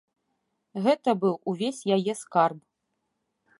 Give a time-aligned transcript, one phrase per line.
[0.87, 2.59] Гэта быў увесь яе скарб.